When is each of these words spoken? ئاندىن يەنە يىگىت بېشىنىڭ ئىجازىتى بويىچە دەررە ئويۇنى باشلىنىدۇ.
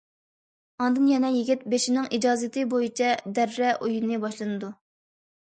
ئاندىن 0.85 1.03
يەنە 1.11 1.29
يىگىت 1.35 1.65
بېشىنىڭ 1.73 2.07
ئىجازىتى 2.17 2.65
بويىچە 2.73 3.11
دەررە 3.37 3.71
ئويۇنى 3.77 4.21
باشلىنىدۇ. 4.27 4.73